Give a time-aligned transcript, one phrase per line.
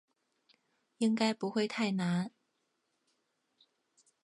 [0.97, 2.31] 应该不会太难